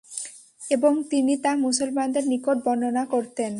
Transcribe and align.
এবং 0.71 0.93
তিনি 1.09 1.33
তা 1.37 1.51
মুসলমানদের 1.57 2.23
নিকট 2.27 2.57
বর্ণনা 2.65 3.03
করতেন। 3.05 3.49